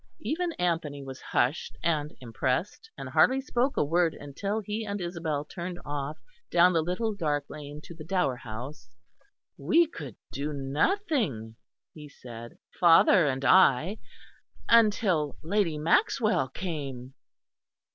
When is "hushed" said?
1.21-1.77